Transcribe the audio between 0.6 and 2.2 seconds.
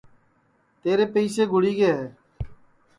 تیرے پئیسے گُڑی گے ہے